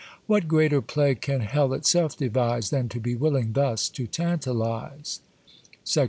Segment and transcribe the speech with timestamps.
[0.25, 5.19] What greater plague can hell itself devise, Than to be willing thus to tantalise?
[5.95, 5.97] III.